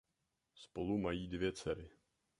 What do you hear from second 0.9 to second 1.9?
mají dvě dcery.